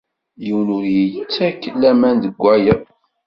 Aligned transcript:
Yiwen 0.43 0.69
ur 0.77 0.85
yettak 0.95 1.59
laman 1.81 2.15
deg 2.23 2.35
wayeḍ. 2.43 2.81